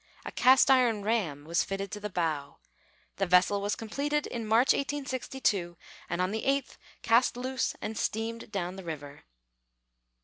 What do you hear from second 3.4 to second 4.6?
was completed in